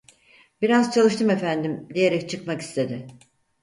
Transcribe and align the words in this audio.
"Biraz 0.61 0.93
çalıştım 0.93 1.29
efendim!" 1.29 1.87
diyerek 1.93 2.29
çıkmak 2.29 2.61
istedi. 2.61 3.07